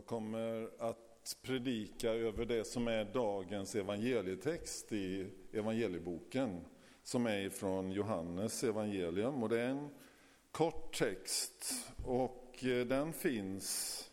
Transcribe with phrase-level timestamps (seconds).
[0.00, 6.64] Jag kommer att predika över det som är dagens evangelietext i evangelieboken
[7.02, 9.42] som är från Johannes evangelium.
[9.42, 9.88] Och det är en
[10.50, 11.64] kort text
[12.04, 14.04] och eh, den finns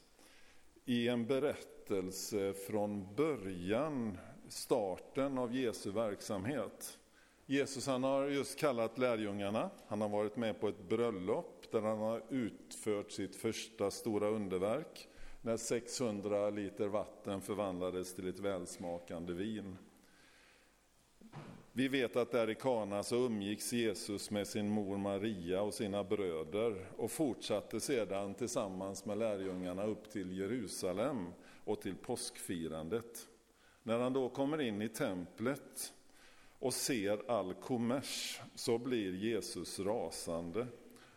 [0.85, 4.17] i en berättelse från början,
[4.49, 6.99] starten av Jesu verksamhet.
[7.45, 11.99] Jesus han har just kallat lärjungarna, han har varit med på ett bröllop där han
[11.99, 15.09] har utfört sitt första stora underverk
[15.47, 19.77] när 600 liter vatten förvandlades till ett välsmakande vin.
[21.71, 26.03] Vi vet att där i Kana så umgicks Jesus med sin mor Maria och sina
[26.03, 31.27] bröder och fortsatte sedan tillsammans med lärjungarna upp till Jerusalem
[31.63, 33.27] och till påskfirandet.
[33.83, 35.93] När han då kommer in i templet
[36.59, 40.67] och ser all kommers så blir Jesus rasande.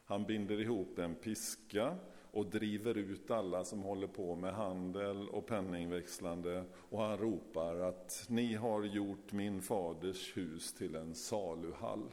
[0.04, 1.96] Han binder ihop en piska
[2.32, 8.26] och driver ut alla som håller på med handel och penningväxlande och han ropar att
[8.28, 12.10] ni har gjort min faders hus till en saluhall.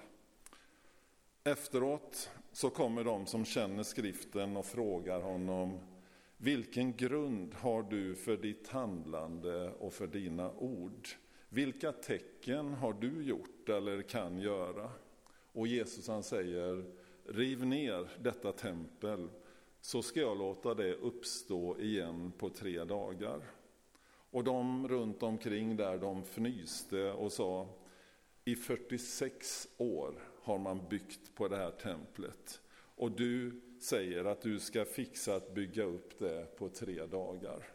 [1.43, 5.79] Efteråt så kommer de som känner skriften och frågar honom
[6.37, 11.07] vilken grund har du för ditt handlande och för dina ord?
[11.49, 14.91] Vilka tecken har du gjort eller kan göra?
[15.51, 16.85] Och Jesus han säger
[17.25, 19.29] riv ner detta tempel
[19.87, 23.41] så ska jag låta det uppstå igen på tre dagar.
[24.07, 27.69] Och de runt omkring där de fnyste och sa
[28.45, 32.61] i 46 år har man byggt på det här templet
[32.95, 37.67] och du säger att du ska fixa att bygga upp det på tre dagar.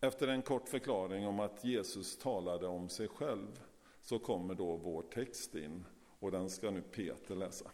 [0.00, 3.60] Efter en kort förklaring om att Jesus talade om sig själv
[4.02, 5.84] så kommer då vår text in
[6.18, 7.70] och den ska nu Peter läsa.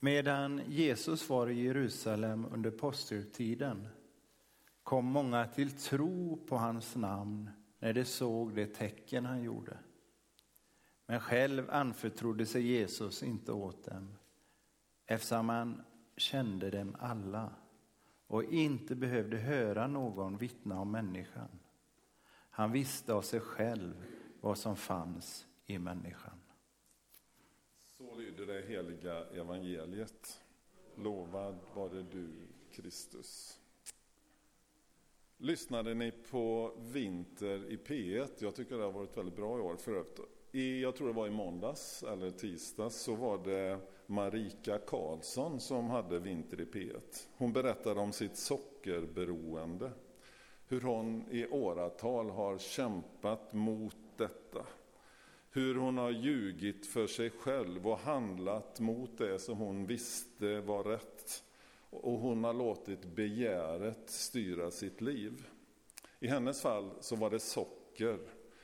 [0.00, 3.88] Medan Jesus var i Jerusalem under påskhögtiden
[4.82, 9.78] kom många till tro på hans namn när de såg det tecken han gjorde.
[11.06, 14.14] Men själv anförtrodde sig Jesus inte åt dem
[15.06, 15.82] eftersom han
[16.16, 17.50] kände dem alla
[18.26, 21.48] och inte behövde höra någon vittna om människan.
[22.50, 24.04] Han visste av sig själv
[24.40, 26.40] vad som fanns i människan.
[28.18, 30.40] Lyder det heliga evangeliet.
[30.94, 32.28] Lovad vare du,
[32.72, 33.60] Kristus.
[35.36, 38.28] Lyssnade ni på Vinter i P1?
[38.38, 39.76] Jag tycker det har varit väldigt bra i år.
[39.76, 40.04] För
[40.52, 45.90] I, jag tror det var i måndags eller tisdags så var det Marika Karlsson som
[45.90, 47.26] hade Vinter i P1.
[47.36, 49.90] Hon berättade om sitt sockerberoende.
[50.68, 54.66] Hur hon i åratal har kämpat mot detta
[55.58, 60.84] hur hon har ljugit för sig själv och handlat mot det som hon visste var
[60.84, 61.44] rätt.
[61.90, 65.46] Och hon har låtit begäret styra sitt liv.
[66.20, 68.18] I hennes fall så var det socker.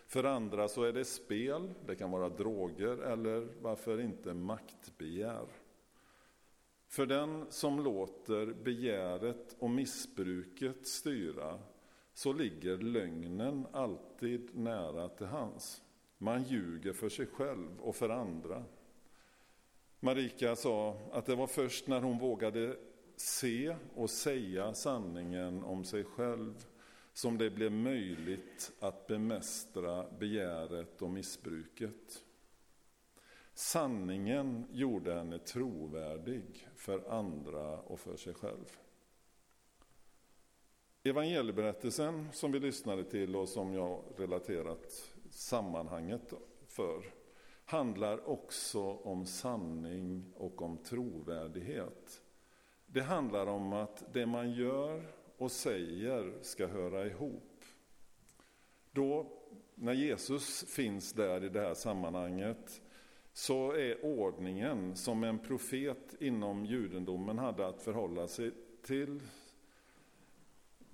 [0.06, 5.46] För andra så är det spel, det kan vara droger eller varför inte maktbegär.
[6.88, 11.58] För den som låter begäret och missbruket styra
[12.12, 15.83] så ligger lögnen alltid nära till hans.
[16.24, 18.64] Man ljuger för sig själv och för andra.
[20.00, 22.76] Marika sa att det var först när hon vågade
[23.16, 26.66] se och säga sanningen om sig själv
[27.12, 32.24] som det blev möjligt att bemästra begäret och missbruket.
[33.54, 38.78] Sanningen gjorde henne trovärdig för andra och för sig själv.
[41.02, 46.32] Evangelieberättelsen som vi lyssnade till och som jag relaterat sammanhanget
[46.66, 47.04] för
[47.64, 52.22] handlar också om sanning och om trovärdighet.
[52.86, 55.02] Det handlar om att det man gör
[55.38, 57.64] och säger ska höra ihop.
[58.92, 59.26] Då,
[59.74, 62.82] när Jesus finns där i det här sammanhanget,
[63.32, 68.50] så är ordningen som en profet inom judendomen hade att förhålla sig
[68.82, 69.20] till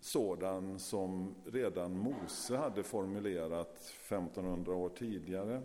[0.01, 3.77] sådan som redan Mose hade formulerat
[4.07, 5.63] 1500 år tidigare.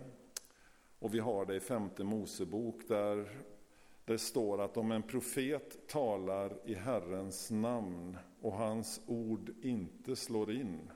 [0.98, 3.28] Och vi har det i femte Mosebok där
[4.04, 10.52] det står att om en profet talar i Herrens namn och hans ord inte slår
[10.52, 10.90] in,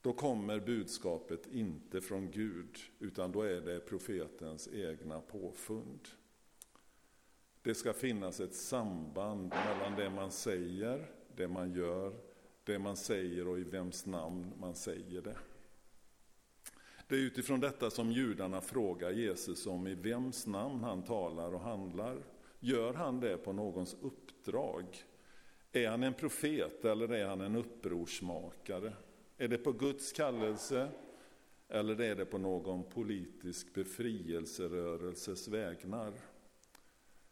[0.00, 6.08] då kommer budskapet inte från Gud, utan då är det profetens egna påfund.
[7.62, 12.29] Det ska finnas ett samband mellan det man säger, det man gör
[12.64, 15.36] det man säger och i vems namn man säger det.
[17.08, 21.60] Det är utifrån detta som judarna frågar Jesus om i vems namn han talar och
[21.60, 22.22] handlar.
[22.60, 24.84] Gör han det på någons uppdrag?
[25.72, 28.92] Är han en profet eller är han en upprorsmakare?
[29.36, 30.88] Är det på Guds kallelse
[31.68, 36.12] eller är det på någon politisk befrielserörelses vägnar?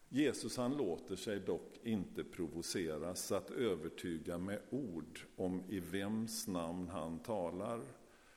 [0.09, 6.89] Jesus han låter sig dock inte provoceras att övertyga med ord om i vems namn
[6.89, 7.81] han talar,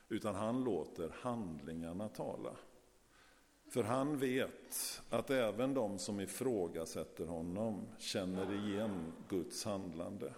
[0.10, 2.56] utan han låter handlingarna tala.
[3.68, 10.34] För han vet att även de som ifrågasätter honom känner igen Guds handlande.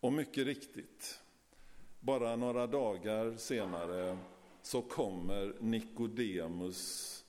[0.00, 1.20] Och mycket riktigt,
[2.00, 4.18] bara några dagar senare
[4.62, 7.23] så kommer Nikodemus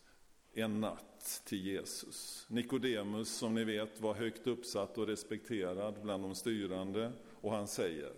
[0.55, 2.45] en natt till Jesus.
[2.49, 7.11] Nikodemus, som ni vet, var högt uppsatt och respekterad bland de styrande
[7.41, 8.11] och han säger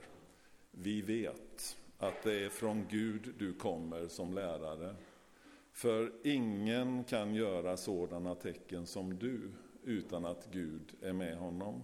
[0.72, 4.96] Vi vet att det är från Gud du kommer som lärare
[5.78, 9.52] för ingen kan göra sådana tecken som du
[9.84, 11.82] utan att Gud är med honom.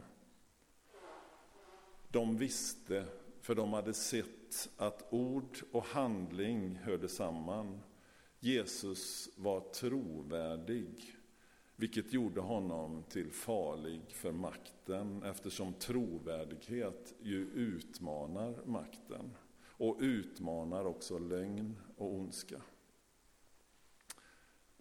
[2.07, 3.05] De visste,
[3.41, 7.79] för de hade sett att ord och handling hörde samman.
[8.43, 11.15] Jesus var trovärdig,
[11.75, 19.31] vilket gjorde honom till farlig för makten eftersom trovärdighet ju utmanar makten
[19.65, 22.61] och utmanar också lögn och ondska.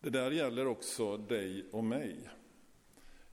[0.00, 2.31] Det där gäller också dig och mig.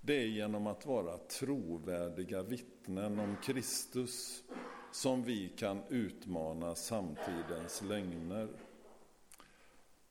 [0.01, 4.43] Det är genom att vara trovärdiga vittnen om Kristus
[4.91, 8.68] som vi kan utmana samtidens lögner.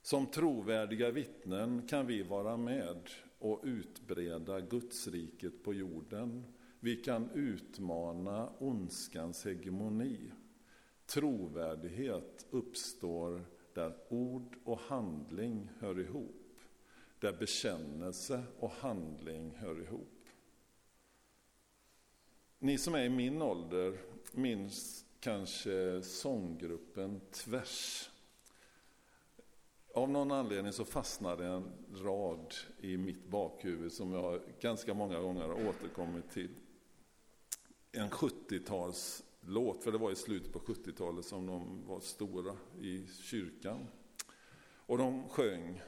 [0.09, 6.45] Som trovärdiga vittnen kan vi vara med och utbreda Gudsriket på jorden.
[6.81, 10.33] Vi kan utmana ondskans hegemoni.
[11.07, 13.45] Trovärdighet uppstår
[13.75, 16.59] där ord och handling hör ihop
[17.21, 20.27] där bekännelse och handling hör ihop.
[22.59, 23.99] Ni som är i min ålder
[24.33, 28.11] minns kanske sånggruppen Tvärs.
[29.99, 35.43] Av någon anledning så fastnade en rad i mitt bakhuvud som jag ganska många gånger
[35.43, 36.51] har återkommit till.
[37.93, 43.87] En 70-talslåt, för det var i slutet på 70-talet som de var stora i kyrkan.
[44.77, 45.81] Och de sjöng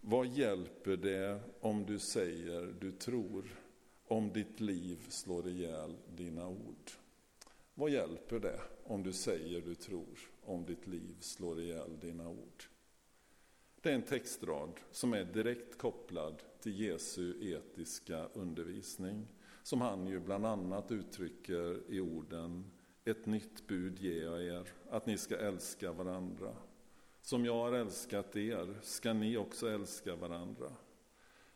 [0.00, 3.60] vad hjälper det om du säger du tror,
[4.08, 6.90] om ditt liv slår ihjäl dina ord?
[7.74, 12.64] Vad hjälper det om du säger du tror, om ditt liv slår ihjäl dina ord?
[13.82, 19.26] Det är en textrad som är direkt kopplad till Jesu etiska undervisning,
[19.62, 22.70] som han ju bland annat uttrycker i orden
[23.04, 26.56] Ett nytt bud ger jag er, att ni ska älska varandra.
[27.22, 30.72] Som jag har älskat er ska ni också älska varandra.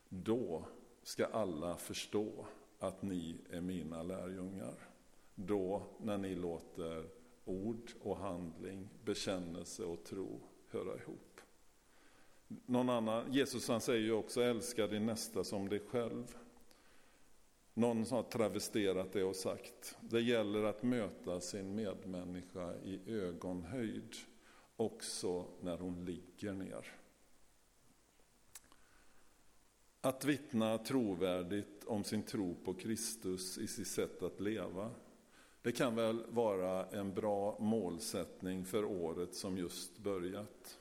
[0.09, 0.65] Då
[1.03, 2.47] ska alla förstå
[2.79, 4.75] att ni är mina lärjungar.
[5.35, 7.09] Då när ni låter
[7.45, 11.41] ord och handling, bekännelse och tro höra ihop.
[12.67, 16.37] Någon annan, Jesus han säger ju också älska din nästa som dig själv.
[17.75, 24.17] Någon har travesterat det och sagt, det gäller att möta sin medmänniska i ögonhöjd
[24.77, 26.87] också när hon ligger ner.
[30.01, 34.91] Att vittna trovärdigt om sin tro på Kristus i sitt sätt att leva,
[35.63, 40.79] det kan väl vara en bra målsättning för året som just börjat.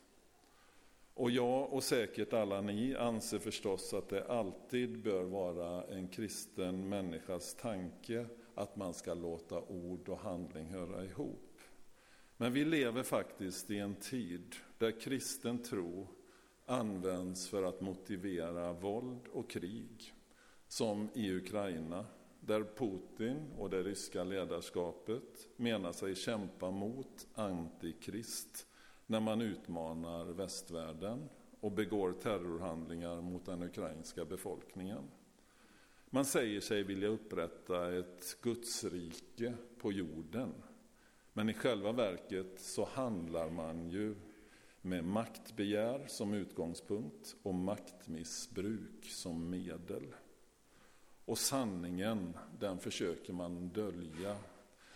[1.14, 6.90] Och jag och säkert alla ni anser förstås att det alltid bör vara en kristen
[6.90, 8.26] människas tanke
[8.56, 11.60] att man ska låta ord och handling höra ihop.
[12.38, 16.08] Men vi lever faktiskt i en tid där kristen tro
[16.66, 20.14] används för att motivera våld och krig.
[20.68, 22.06] Som i Ukraina,
[22.40, 28.68] där Putin och det ryska ledarskapet menar sig kämpa mot antikrist
[29.12, 35.04] när man utmanar västvärlden och begår terrorhandlingar mot den ukrainska befolkningen.
[36.10, 40.54] Man säger sig vilja upprätta ett gudsrike på jorden
[41.34, 44.16] men i själva verket så handlar man ju
[44.82, 50.14] med maktbegär som utgångspunkt och maktmissbruk som medel.
[51.26, 54.38] Och sanningen, den försöker man dölja.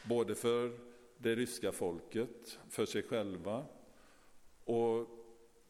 [0.04, 0.80] Både för
[1.18, 3.66] det ryska folket, för sig själva
[4.66, 5.08] och,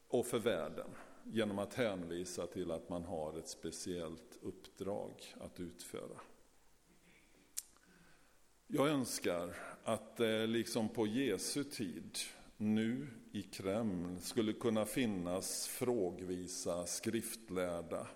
[0.08, 0.90] och för världen.
[1.24, 6.20] Genom att hänvisa till att man har ett speciellt uppdrag att utföra.
[8.66, 12.18] Jag önskar att det liksom på Jesu tid
[12.56, 18.06] nu i Kreml skulle kunna finnas frågvisa skriftlärda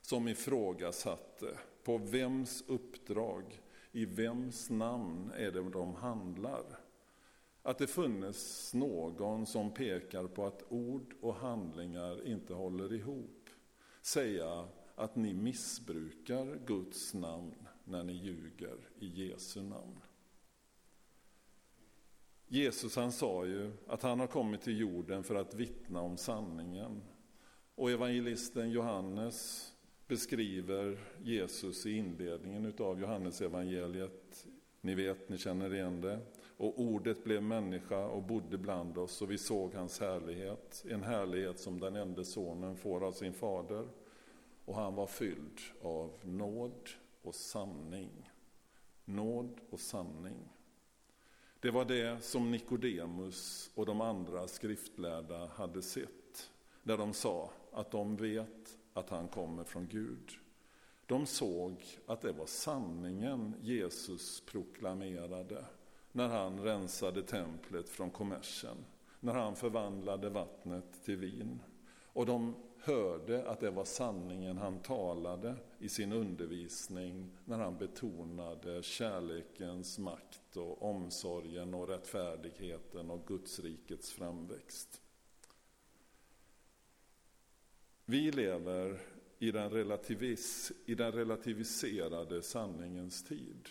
[0.00, 3.60] som ifrågasatte på vems uppdrag,
[3.92, 6.64] i vems namn är det de handlar.
[7.66, 13.48] Att det funnits någon som pekar på att ord och handlingar inte håller ihop.
[14.02, 20.00] Säga att ni missbrukar Guds namn när ni ljuger i Jesu namn.
[22.46, 27.02] Jesus han sa ju att han har kommit till jorden för att vittna om sanningen.
[27.74, 29.70] Och evangelisten Johannes
[30.06, 34.46] beskriver Jesus i inledningen utav Johannesevangeliet.
[34.80, 36.20] Ni vet, ni känner igen det.
[36.56, 40.84] Och ordet blev människa och bodde bland oss och vi såg hans härlighet.
[40.88, 43.88] En härlighet som den enda sonen får av sin fader.
[44.64, 46.90] Och han var fylld av nåd
[47.22, 48.30] och sanning.
[49.04, 50.54] Nåd och sanning.
[51.60, 56.50] Det var det som Nikodemus och de andra skriftlärda hade sett
[56.82, 60.30] när de sa att de vet att han kommer från Gud.
[61.06, 65.64] De såg att det var sanningen Jesus proklamerade
[66.14, 68.76] när han rensade templet från kommersen,
[69.20, 71.60] när han förvandlade vattnet till vin.
[72.04, 78.82] Och de hörde att det var sanningen han talade i sin undervisning när han betonade
[78.82, 85.00] kärlekens makt och omsorgen och rättfärdigheten och Gudsrikets framväxt.
[88.04, 89.00] Vi lever
[89.38, 93.68] i den, relativis, i den relativiserade sanningens tid.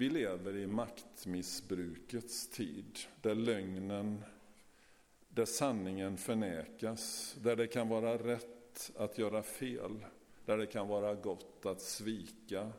[0.00, 4.22] Vi lever i maktmissbrukets tid, där lögnen,
[5.28, 10.04] där sanningen förnekas, där det kan vara rätt att göra fel,
[10.44, 12.72] där det kan vara gott att svika,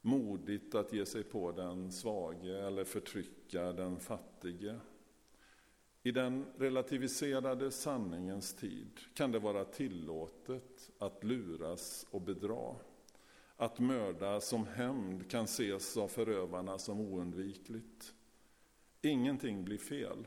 [0.00, 4.80] modigt att ge sig på den svage eller förtrycka den fattige.
[6.02, 12.74] I den relativiserade sanningens tid kan det vara tillåtet att luras och bedra.
[13.56, 18.14] Att mörda som hämnd kan ses av förövarna som oundvikligt.
[19.02, 20.26] Ingenting blir fel,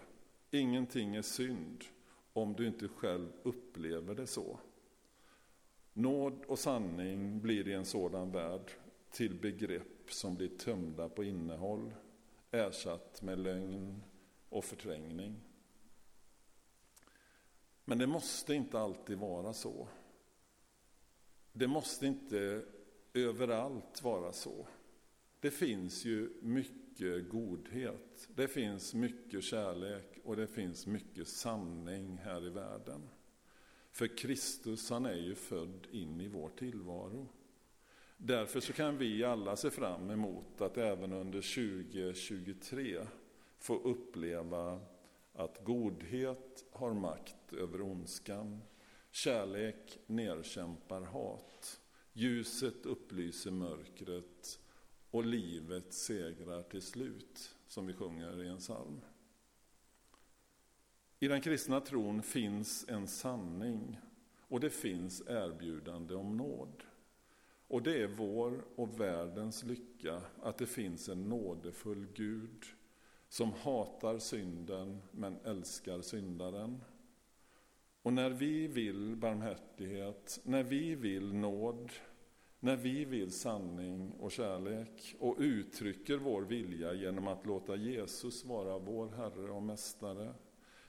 [0.51, 1.83] ingenting är synd
[2.33, 4.59] om du inte själv upplever det så.
[5.93, 8.71] Nåd och sanning blir i en sådan värld
[9.11, 11.93] till begrepp som blir tömda på innehåll,
[12.51, 14.03] ersatt med lögn
[14.49, 15.35] och förträngning.
[17.85, 19.87] Men det måste inte alltid vara så.
[21.51, 22.65] Det måste inte
[23.25, 24.67] överallt vara så.
[25.39, 32.47] Det finns ju mycket godhet, det finns mycket kärlek och det finns mycket sanning här
[32.47, 33.09] i världen.
[33.91, 37.27] För Kristus han är ju född in i vår tillvaro.
[38.17, 43.07] Därför så kan vi alla se fram emot att även under 2023
[43.57, 44.81] få uppleva
[45.33, 48.61] att godhet har makt över ondskan,
[49.11, 51.81] kärlek nedkämpar hat,
[52.13, 54.59] ljuset upplyser mörkret
[55.11, 59.01] och livet segrar till slut, som vi sjunger i en psalm.
[61.19, 63.99] I den kristna tron finns en sanning
[64.39, 66.83] och det finns erbjudande om nåd.
[67.67, 72.65] Och det är vår och världens lycka att det finns en nådefull Gud
[73.27, 76.81] som hatar synden men älskar syndaren.
[78.01, 81.91] Och när vi vill barmhärtighet, när vi vill nåd,
[82.59, 88.79] när vi vill sanning och kärlek och uttrycker vår vilja genom att låta Jesus vara
[88.79, 90.33] vår Herre och Mästare,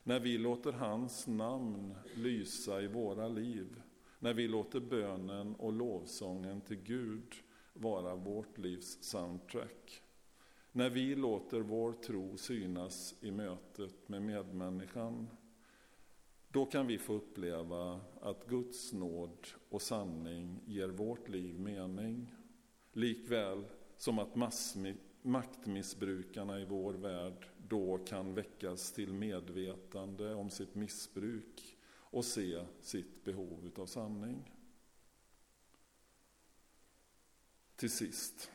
[0.03, 3.83] när vi låter hans namn lysa i våra liv,
[4.19, 7.35] när vi låter bönen och lovsången till Gud
[7.73, 10.03] vara vårt livs soundtrack,
[10.73, 15.29] när vi låter vår tro synas i mötet med medmänniskan,
[16.53, 22.33] då kan vi få uppleva att Guds nåd och sanning ger vårt liv mening.
[22.93, 23.65] Likväl
[23.97, 24.35] som att
[25.23, 33.25] maktmissbrukarna i vår värld då kan väckas till medvetande om sitt missbruk och se sitt
[33.25, 34.53] behov av sanning.
[37.77, 38.51] Till sist,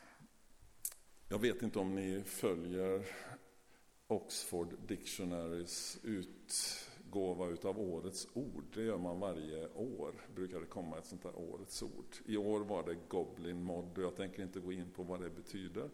[1.28, 3.06] jag vet inte om ni följer
[4.06, 6.52] Oxford Dictionaries ut
[7.06, 8.64] utgåva utav Årets ord.
[8.74, 12.16] Det gör man varje år, brukar det komma ett sånt här Årets ord.
[12.24, 15.30] I år var det Goblin Mod och jag tänker inte gå in på vad det
[15.30, 15.90] betyder.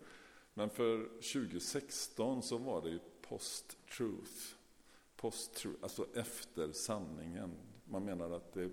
[0.54, 4.56] Men för 2016 så var det ju Post-Truth.
[5.16, 7.50] Post-truth, alltså efter sanningen.
[7.84, 8.70] Man menar att det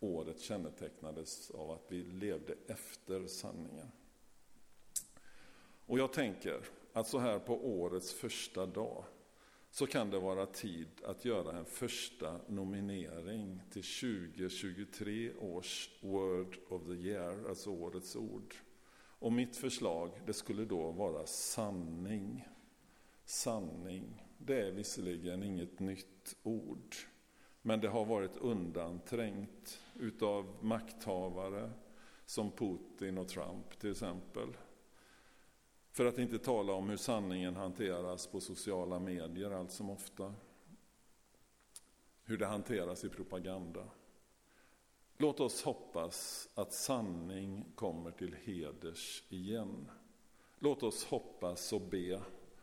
[0.00, 3.88] året kännetecknades av att vi levde efter sanningen.
[5.86, 6.60] Och jag tänker
[6.92, 9.04] att så här på årets första dag
[9.70, 16.82] så kan det vara tid att göra en första nominering till 2023 års Word of
[16.86, 18.54] the Year, alltså årets ord.
[19.18, 22.48] Och mitt förslag, det skulle då vara sanning.
[23.24, 24.24] Sanning.
[24.38, 26.94] Det är visserligen inget nytt ord,
[27.62, 31.70] men det har varit undanträngt utav makthavare
[32.26, 34.48] som Putin och Trump till exempel.
[35.98, 40.34] För att inte tala om hur sanningen hanteras på sociala medier allt som ofta.
[42.24, 43.84] Hur det hanteras i propaganda.
[45.16, 49.90] Låt oss hoppas att sanning kommer till heders igen.
[50.58, 52.20] Låt oss hoppas och be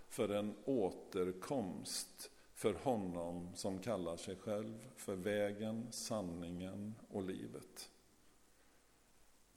[0.10, 7.92] för en återkomst för honom som kallar sig själv för vägen, sanningen och livet.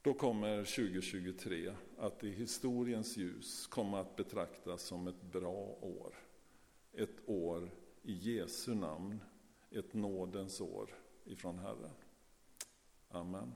[0.09, 6.13] Då kommer 2023 att i historiens ljus komma att betraktas som ett bra år.
[6.93, 7.71] Ett år
[8.03, 9.19] i Jesu namn,
[9.71, 10.89] ett nådens år
[11.25, 11.91] ifrån Herren.
[13.09, 13.53] Amen.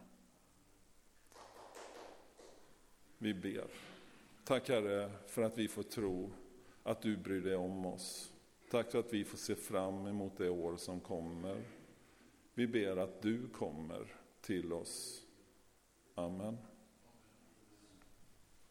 [3.18, 3.68] Vi ber.
[4.44, 6.32] Tack Herre för att vi får tro
[6.84, 8.34] att du bryr dig om oss.
[8.72, 11.64] Tack för att vi får se fram emot det år som kommer.
[12.54, 15.23] Vi ber att du kommer till oss
[16.18, 16.73] Amen.